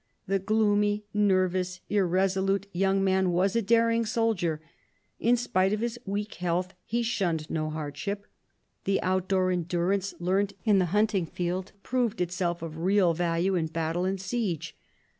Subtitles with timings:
[0.25, 4.59] The gloomy, nervous, irresolute young man was a daring soldier.
[5.19, 8.25] In spite of his weak health he shunned no hardship;
[8.85, 14.03] the outdoor endurance learnt in the hunting field proved itself of real value in battle
[14.03, 14.75] and siege.